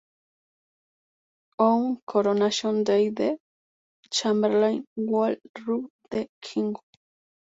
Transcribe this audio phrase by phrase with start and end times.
[1.59, 3.37] On coronation day the
[4.09, 6.75] chamberlain would robe the king.